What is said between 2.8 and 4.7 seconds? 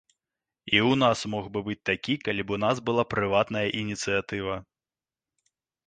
была прыватная ініцыятыва.